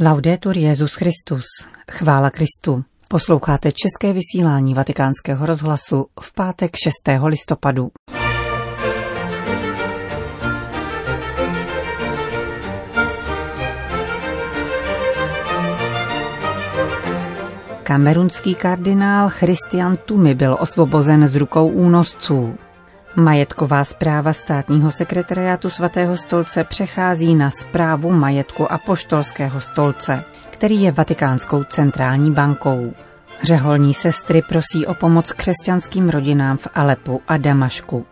[0.00, 1.44] Laudetur Jezus Christus.
[1.90, 2.84] Chvála Kristu.
[3.08, 6.92] Posloucháte české vysílání Vatikánského rozhlasu v pátek 6.
[7.24, 7.90] listopadu.
[17.82, 22.58] Kamerunský kardinál Christian Tumi byl osvobozen z rukou únosců.
[23.16, 31.64] Majetková zpráva státního sekretariátu svatého stolce přechází na zprávu majetku apoštolského stolce, který je Vatikánskou
[31.64, 32.92] centrální bankou.
[33.42, 38.06] Řeholní sestry prosí o pomoc křesťanským rodinám v Alepu a Damašku.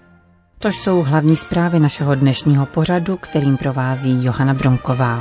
[0.59, 5.21] To jsou hlavní zprávy našeho dnešního pořadu, kterým provází Johana Bronková.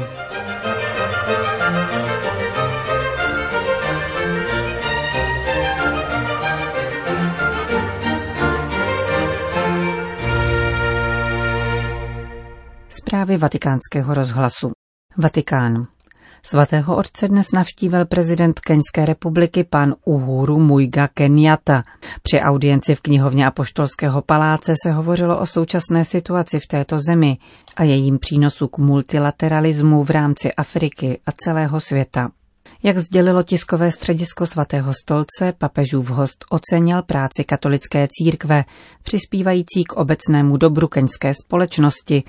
[12.96, 14.72] Zprávy vatikánského rozhlasu.
[15.18, 15.88] Vatikán.
[16.44, 21.84] Svatého otce dnes navštívil prezident Keňské republiky pan Uhuru Muiga Kenyatta.
[22.22, 27.38] Při audienci v knihovně Apoštolského paláce se hovořilo o současné situaci v této zemi
[27.76, 32.30] a jejím přínosu k multilateralismu v rámci Afriky a celého světa.
[32.84, 38.64] Jak sdělilo tiskové středisko svatého stolce, papežův host ocenil práci katolické církve,
[39.04, 42.24] přispívající k obecnému dobru keňské společnosti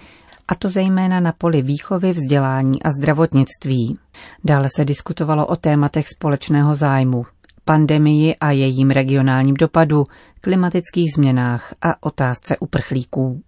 [0.48, 3.98] a to zejména na poli výchovy, vzdělání a zdravotnictví.
[4.45, 7.27] Dále se diskutovalo o tématech společného zájmu,
[7.64, 10.05] pandemii a jejím regionálním dopadu,
[10.41, 13.42] klimatických změnách a otázce uprchlíků.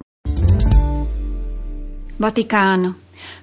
[2.19, 2.95] Vatikán.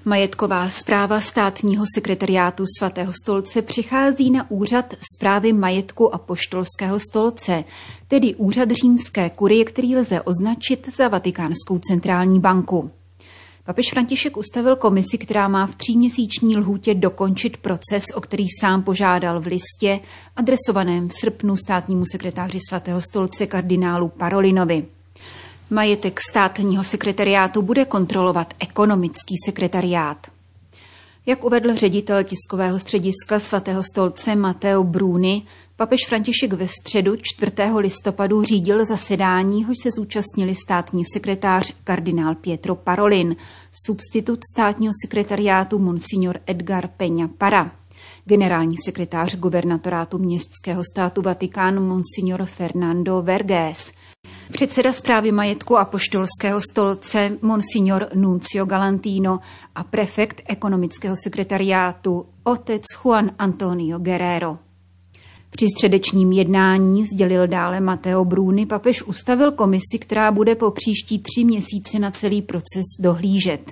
[0.06, 7.64] Majetková zpráva státního sekretariátu svatého stolce přichází na úřad zprávy majetku a poštolského stolce,
[8.08, 12.92] tedy úřad římské kurie, který lze označit za Vatikánskou centrální banku.
[13.66, 19.42] Papež František ustavil komisi, která má v tříměsíční lhůtě dokončit proces, o který sám požádal
[19.42, 20.00] v listě,
[20.36, 24.86] adresovaném v srpnu státnímu sekretáři svatého stolce kardinálu Parolinovi.
[25.70, 30.28] Majetek státního sekretariátu bude kontrolovat ekonomický sekretariát.
[31.26, 35.42] Jak uvedl ředitel tiskového střediska svatého stolce Mateo Bruni,
[35.84, 37.52] Papež František ve středu 4.
[37.78, 43.36] listopadu řídil zasedání, hož se zúčastnili státní sekretář kardinál Pietro Parolin,
[43.86, 47.72] substitut státního sekretariátu Monsignor Edgar Peña Para,
[48.26, 53.92] generální sekretář gubernatorátu městského státu Vatikán Monsignor Fernando Vergés,
[54.52, 59.40] předseda zprávy majetku a poštolského stolce Monsignor Nuncio Galantino
[59.76, 64.63] a prefekt ekonomického sekretariátu otec Juan Antonio Guerrero.
[65.56, 71.44] Při středečním jednání, sdělil dále Mateo Bruni, papež ustavil komisi, která bude po příští tři
[71.44, 73.72] měsíce na celý proces dohlížet.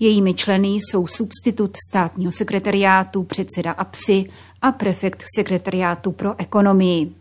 [0.00, 4.24] Jejími členy jsou substitut státního sekretariátu, předseda APSI
[4.62, 7.12] a prefekt sekretariátu pro ekonomii.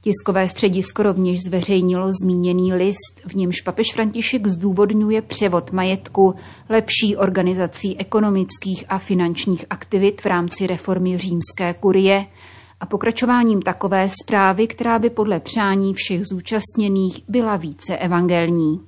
[0.00, 6.34] Tiskové středisko rovněž zveřejnilo zmíněný list, v němž papež František zdůvodňuje převod majetku,
[6.68, 12.26] lepší organizací ekonomických a finančních aktivit v rámci reformy římské kurie–
[12.80, 18.80] a pokračováním takové zprávy, která by podle přání všech zúčastněných byla více evangelní.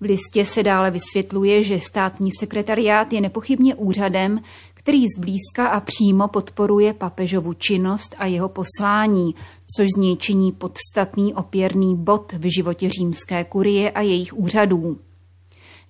[0.00, 4.40] V listě se dále vysvětluje, že státní sekretariát je nepochybně úřadem,
[4.74, 9.34] který zblízka a přímo podporuje papežovu činnost a jeho poslání,
[9.76, 14.98] což z něj činí podstatný opěrný bod v životě římské kurie a jejich úřadů.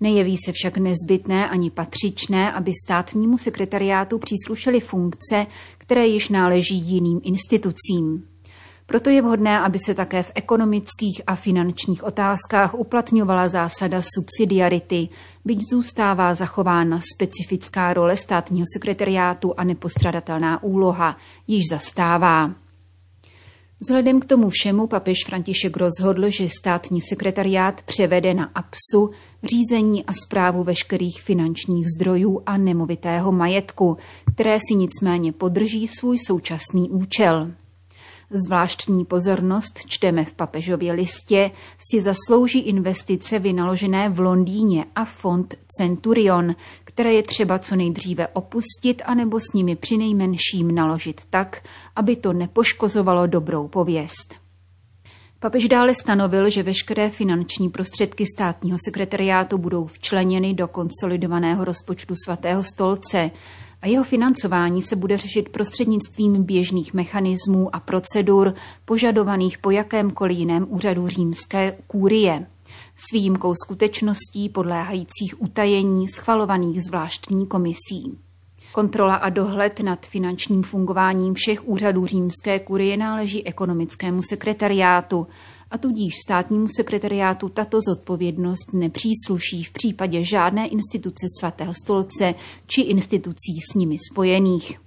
[0.00, 5.46] Nejeví se však nezbytné ani patřičné, aby státnímu sekretariátu příslušely funkce,
[5.78, 8.24] které již náleží jiným institucím.
[8.86, 15.08] Proto je vhodné, aby se také v ekonomických a finančních otázkách uplatňovala zásada subsidiarity,
[15.44, 21.16] byť zůstává zachována specifická role státního sekretariátu a nepostradatelná úloha,
[21.46, 22.54] již zastává.
[23.80, 29.10] Vzhledem k tomu všemu papež František rozhodl, že státní sekretariát převede na APSu
[29.44, 33.96] řízení a zprávu veškerých finančních zdrojů a nemovitého majetku,
[34.34, 37.50] které si nicméně podrží svůj současný účel.
[38.30, 46.54] Zvláštní pozornost čteme v papežově listě si zaslouží investice vynaložené v Londýně a fond Centurion,
[46.84, 51.62] které je třeba co nejdříve opustit anebo s nimi přinejmenším naložit tak,
[51.96, 54.34] aby to nepoškozovalo dobrou pověst.
[55.40, 62.62] Papež dále stanovil, že veškeré finanční prostředky státního sekretariátu budou včleněny do konsolidovaného rozpočtu svatého
[62.64, 63.30] stolce,
[63.82, 68.54] a jeho financování se bude řešit prostřednictvím běžných mechanismů a procedur
[68.84, 72.46] požadovaných po jakémkoliv jiném úřadu římské kůrie
[72.96, 78.18] s výjimkou skutečností podléhajících utajení schvalovaných zvláštní komisí.
[78.72, 85.26] Kontrola a dohled nad finančním fungováním všech úřadů římské kurie náleží ekonomickému sekretariátu
[85.70, 92.34] a tudíž státnímu sekretariátu tato zodpovědnost nepřísluší v případě žádné instituce svatého stolce
[92.66, 94.78] či institucí s nimi spojených.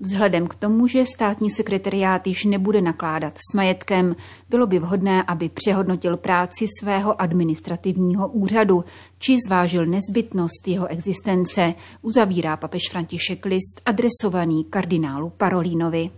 [0.00, 4.16] Vzhledem k tomu, že státní sekretariát již nebude nakládat s majetkem,
[4.48, 8.84] bylo by vhodné, aby přehodnotil práci svého administrativního úřadu
[9.18, 16.10] či zvážil nezbytnost jeho existence, uzavírá papež František list adresovaný kardinálu Parolínovi.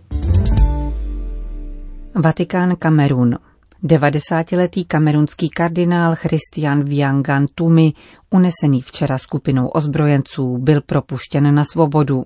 [2.15, 3.37] Vatikán Kamerun
[3.83, 7.93] 90-letý kamerunský kardinál Christian Viangan Tumi,
[8.29, 12.23] unesený včera skupinou ozbrojenců, byl propuštěn na svobodu.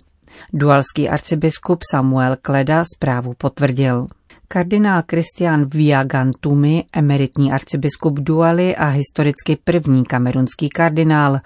[0.54, 4.08] Dualský arcibiskup Samuel Kleda zprávu potvrdil.
[4.48, 11.40] Kardinál Christian Viagantumi, emeritní arcibiskup Dualy a historicky první kamerunský kardinál,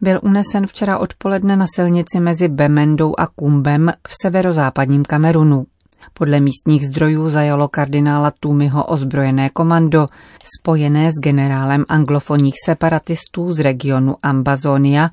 [0.00, 5.66] byl unesen včera odpoledne na silnici mezi Bemendou a Kumbem v severozápadním Kamerunu.
[6.12, 10.06] Podle místních zdrojů zajalo kardinála Tumiho ozbrojené komando,
[10.58, 15.10] spojené s generálem anglofonních separatistů z regionu Ambazonia,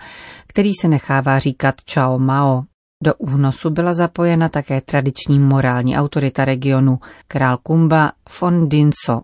[0.47, 2.63] který se nechává říkat Chao Mao.
[3.03, 9.21] Do únosu byla zapojena také tradiční morální autorita regionu, král Kumba Fondinso.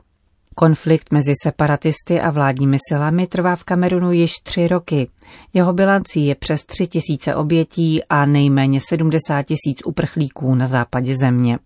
[0.56, 5.10] Konflikt mezi separatisty a vládními silami trvá v Kamerunu již tři roky.
[5.54, 11.60] Jeho bilancí je přes tři tisíce obětí a nejméně 70 tisíc uprchlíků na západě země.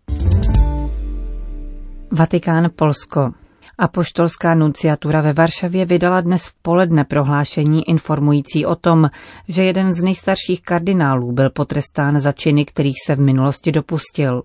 [2.12, 3.32] Vatikán Polsko.
[3.78, 9.10] Apoštolská nunciatura ve Varšavě vydala dnes v poledne prohlášení informující o tom,
[9.48, 14.44] že jeden z nejstarších kardinálů byl potrestán za činy, kterých se v minulosti dopustil.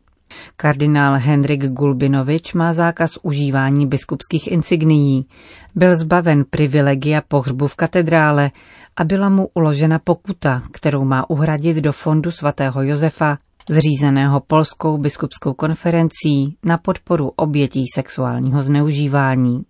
[0.57, 5.27] Kardinál Henrik Gulbinovič má zákaz užívání biskupských insignií.
[5.75, 8.51] Byl zbaven privilegia pohřbu v katedrále
[8.97, 13.39] a byla mu uložena pokuta, kterou má uhradit do fondu svatého Josefa
[13.71, 19.63] zřízeného Polskou biskupskou konferencí na podporu obětí sexuálního zneužívání.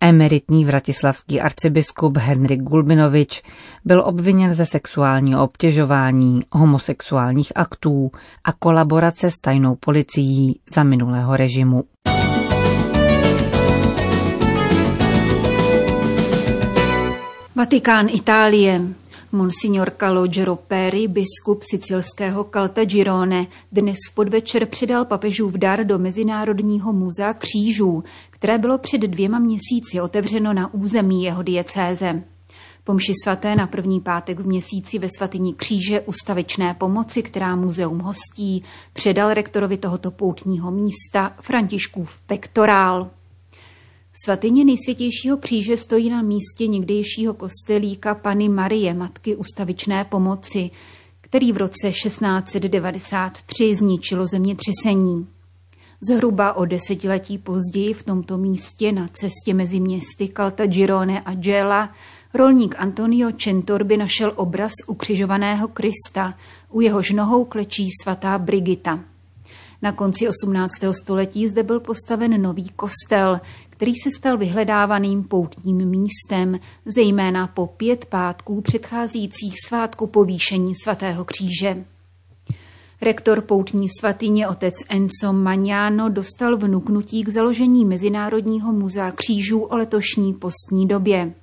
[0.00, 3.42] Emeritní vratislavský arcibiskup Henrik Gulbinovič
[3.84, 8.10] byl obviněn ze sexuálního obtěžování, homosexuálních aktů
[8.44, 11.84] a kolaborace s tajnou policií za minulého režimu.
[17.54, 18.80] Vatikán Itálie.
[19.32, 27.34] Monsignor Calogero Peri, biskup sicilského Caltagirone, dnes v podvečer předal papežův dar do Mezinárodního muzea
[27.34, 28.04] křížů,
[28.36, 32.22] které bylo před dvěma měsíci otevřeno na území jeho diecéze.
[32.84, 38.62] Pomši svaté na první pátek v měsíci ve svatyni kříže ustavičné pomoci, která muzeum hostí,
[38.92, 43.10] předal rektorovi tohoto poutního místa Františkův pektorál.
[44.24, 50.70] Svatyně nejsvětějšího kříže stojí na místě někdejšího kostelíka Pany Marie, matky ustavičné pomoci,
[51.20, 55.26] který v roce 1693 zničilo zemětřesení.
[56.00, 61.92] Zhruba o desetiletí později v tomto místě na cestě mezi městy Caltagirone a Gela
[62.34, 66.34] rolník Antonio Centorby našel obraz ukřižovaného Krista,
[66.70, 69.00] u jehož nohou klečí svatá Brigita.
[69.82, 70.72] Na konci 18.
[71.02, 73.40] století zde byl postaven nový kostel,
[73.70, 81.84] který se stal vyhledávaným poutním místem, zejména po pět pátků předcházejících svátku povýšení svatého kříže.
[83.00, 90.34] Rektor poutní svatyně otec Enzo Magnano dostal vnuknutí k založení Mezinárodního muzea křížů o letošní
[90.34, 91.34] postní době.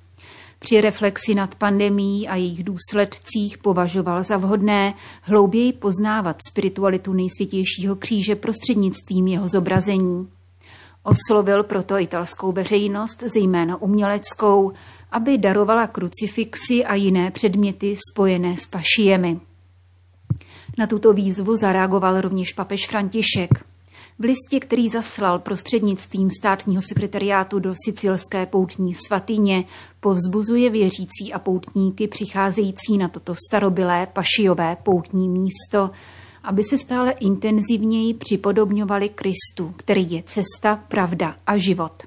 [0.58, 8.36] Při reflexi nad pandemí a jejich důsledcích považoval za vhodné hlouběji poznávat spiritualitu nejsvětějšího kříže
[8.36, 10.28] prostřednictvím jeho zobrazení.
[11.02, 14.72] Oslovil proto italskou veřejnost, zejména uměleckou,
[15.12, 19.40] aby darovala krucifixy a jiné předměty spojené s pašiemi.
[20.78, 23.50] Na tuto výzvu zareagoval rovněž papež František.
[24.18, 29.64] V listě, který zaslal prostřednictvím státního sekretariátu do sicilské poutní svatyně,
[30.00, 35.90] povzbuzuje věřící a poutníky přicházející na toto starobylé pašijové poutní místo,
[36.42, 42.02] aby se stále intenzivněji připodobňovali Kristu, který je cesta, pravda a život.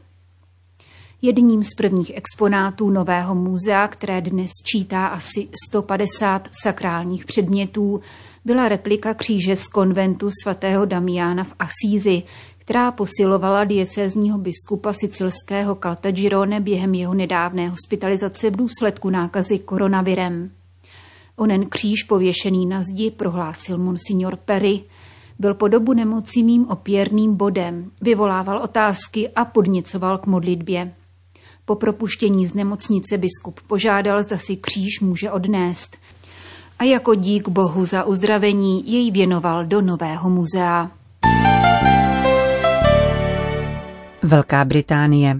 [1.21, 8.01] Jedním z prvních exponátů nového muzea, které dnes čítá asi 150 sakrálních předmětů,
[8.45, 12.23] byla replika kříže z konventu svatého Damiana v Asízi,
[12.57, 20.51] která posilovala diecézního biskupa sicilského Caltagirone během jeho nedávné hospitalizace v důsledku nákazy koronavirem.
[21.35, 24.83] Onen kříž pověšený na zdi, prohlásil monsignor Perry,
[25.39, 30.93] byl po dobu nemoci mým opěrným bodem, vyvolával otázky a podnicoval k modlitbě.
[31.65, 35.97] Po propuštění z nemocnice biskup požádal, zda si kříž může odnést.
[36.79, 40.91] A jako dík Bohu za uzdravení jej věnoval do nového muzea.
[44.23, 45.39] Velká Británie.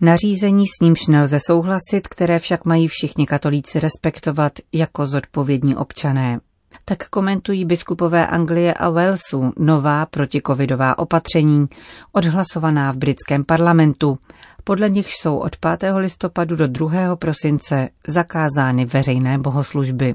[0.00, 6.40] Nařízení s nímž nelze souhlasit, které však mají všichni katolíci respektovat jako zodpovědní občané.
[6.84, 11.66] Tak komentují biskupové Anglie a Walesu nová protikovidová opatření,
[12.12, 14.18] odhlasovaná v britském parlamentu.
[14.64, 15.92] Podle nich jsou od 5.
[15.96, 17.16] listopadu do 2.
[17.16, 20.14] prosince zakázány veřejné bohoslužby.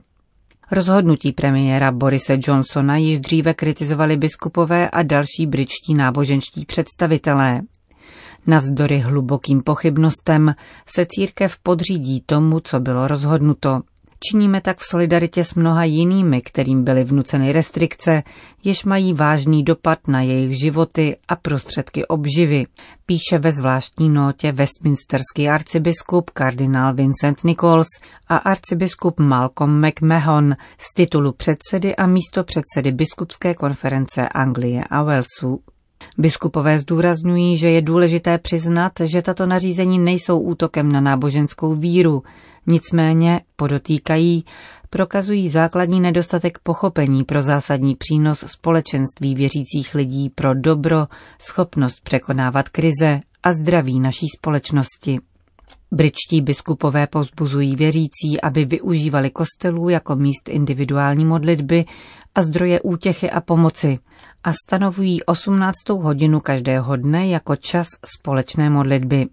[0.73, 7.61] Rozhodnutí premiéra Borise Johnsona již dříve kritizovali biskupové a další britští náboženští představitelé.
[8.47, 13.81] Navzdory hlubokým pochybnostem se církev podřídí tomu, co bylo rozhodnuto.
[14.31, 18.23] Činíme tak v solidaritě s mnoha jinými, kterým byly vnuceny restrikce,
[18.63, 22.65] jež mají vážný dopad na jejich životy a prostředky obživy,
[23.05, 27.87] píše ve zvláštní notě westminsterský arcibiskup kardinál Vincent Nichols
[28.27, 35.59] a arcibiskup Malcolm McMahon z titulu předsedy a místo předsedy biskupské konference Anglie a Walesu.
[36.17, 42.23] Biskupové zdůrazňují, že je důležité přiznat, že tato nařízení nejsou útokem na náboženskou víru,
[42.67, 44.45] nicméně, podotýkají,
[44.89, 51.07] prokazují základní nedostatek pochopení pro zásadní přínos společenství věřících lidí pro dobro,
[51.39, 55.19] schopnost překonávat krize a zdraví naší společnosti.
[55.91, 61.85] Britští biskupové pozbuzují věřící, aby využívali kostelů jako míst individuální modlitby
[62.35, 63.99] a zdroje útěchy a pomoci
[64.43, 65.75] a stanovují 18.
[65.89, 69.27] hodinu každého dne jako čas společné modlitby.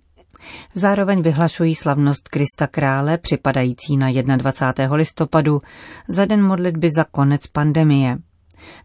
[0.74, 4.96] Zároveň vyhlašují slavnost Krista Krále připadající na 21.
[4.96, 5.60] listopadu
[6.08, 8.18] za den modlitby za konec pandemie.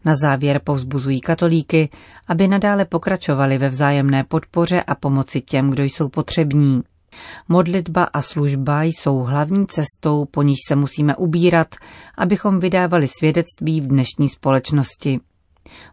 [0.06, 1.90] Na závěr povzbuzují katolíky,
[2.28, 6.84] aby nadále pokračovali ve vzájemné podpoře a pomoci těm, kdo jsou potřební.
[7.50, 11.76] Modlitba a služba jsou hlavní cestou, po níž se musíme ubírat,
[12.18, 15.20] abychom vydávali svědectví v dnešní společnosti.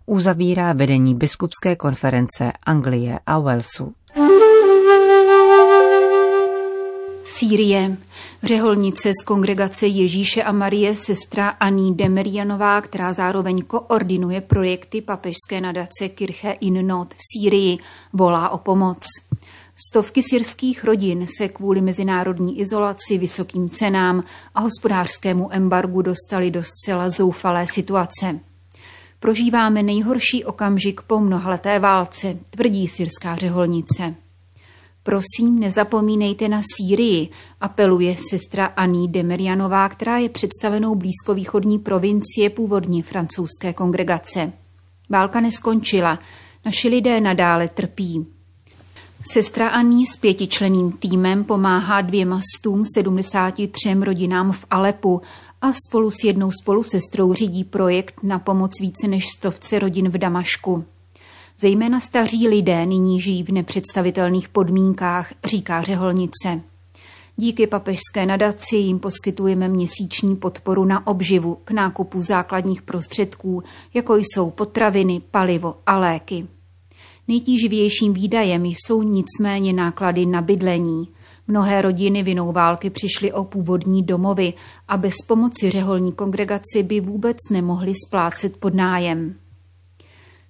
[0.07, 3.93] Uzavírá vedení biskupské konference Anglie a Walesu.
[7.39, 7.97] Sýrie.
[8.43, 16.09] Řeholnice z kongregace Ježíše a Marie sestra Aní Demerianová, která zároveň koordinuje projekty papežské nadace
[16.09, 17.79] Kirche in Not v Sýrii,
[18.13, 19.03] volá o pomoc.
[19.89, 24.25] Stovky syrských rodin se kvůli mezinárodní izolaci, vysokým cenám
[24.55, 28.41] a hospodářskému embargu dostali do zcela zoufalé situace.
[29.21, 34.15] Prožíváme nejhorší okamžik po mnohaleté válce, tvrdí syrská řeholnice.
[35.03, 37.29] Prosím, nezapomínejte na Sýrii,
[37.61, 44.53] apeluje sestra Aní Demerianová, která je představenou blízkovýchodní provincie původně francouzské kongregace.
[45.11, 46.19] Válka neskončila,
[46.65, 48.27] naši lidé nadále trpí.
[49.31, 55.23] Sestra Aní s pětičleným týmem pomáhá dvěma stům 73 rodinám v Alepu
[55.61, 60.85] a spolu s jednou spolusestrou řídí projekt na pomoc více než stovce rodin v Damašku.
[61.63, 66.61] Zejména staří lidé nyní žijí v nepředstavitelných podmínkách, říká řeholnice.
[67.37, 73.63] Díky papežské nadaci jim poskytujeme měsíční podporu na obživu k nákupu základních prostředků,
[73.95, 76.47] jako jsou potraviny, palivo a léky.
[77.29, 81.09] Nejtíživějším výdajem jsou nicméně náklady na bydlení.
[81.49, 84.53] Mnohé rodiny vinou války přišly o původní domovy
[84.89, 89.42] a bez pomoci řeholní kongregaci by vůbec nemohli splácet pod nájem.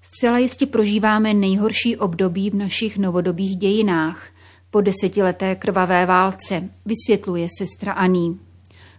[0.02, 4.28] Zcela jistě prožíváme nejhorší období v našich novodobých dějinách.
[4.70, 8.40] Po desetileté krvavé válce, vysvětluje sestra Aní.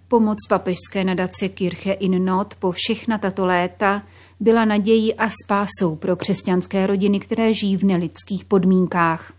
[0.08, 4.04] Pomoc papežské nadace Kirche in Not po všechna tato léta
[4.40, 9.34] byla nadějí a spásou pro křesťanské rodiny, které žijí v nelidských podmínkách.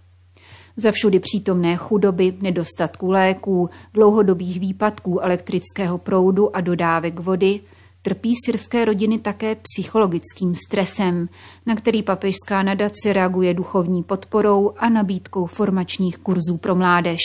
[0.76, 7.61] Za všudy přítomné chudoby, nedostatku léků, dlouhodobých výpadků elektrického proudu a dodávek vody
[8.04, 11.28] trpí syrské rodiny také psychologickým stresem,
[11.66, 17.20] na který papežská nadace reaguje duchovní podporou a nabídkou formačních kurzů pro mládež.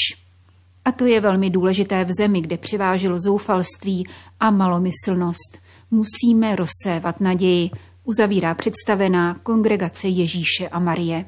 [0.86, 4.08] A to je velmi důležité v zemi, kde přiváželo zoufalství
[4.40, 5.58] a malomyslnost–
[5.92, 7.70] musíme rozsévat naději,
[8.04, 11.26] uzavírá představená kongregace Ježíše a Marie.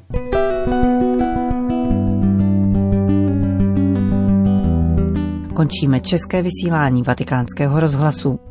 [5.55, 8.50] Končíme české vysílání vatikánského rozhlasu.